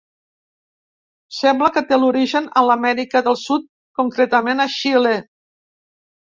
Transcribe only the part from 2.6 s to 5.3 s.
a l'Amèrica del Sud, concretament a Xile.